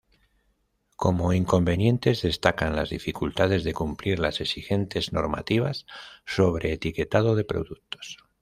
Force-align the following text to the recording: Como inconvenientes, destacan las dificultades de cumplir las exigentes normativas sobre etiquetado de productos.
Como 0.95 1.31
inconvenientes, 1.31 2.23
destacan 2.23 2.75
las 2.75 2.89
dificultades 2.89 3.63
de 3.63 3.73
cumplir 3.75 4.17
las 4.17 4.41
exigentes 4.41 5.13
normativas 5.13 5.85
sobre 6.25 6.73
etiquetado 6.73 7.35
de 7.35 7.43
productos. 7.43 8.17